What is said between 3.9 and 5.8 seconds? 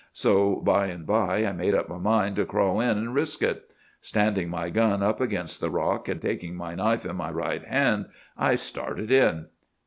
Standing my gun up against the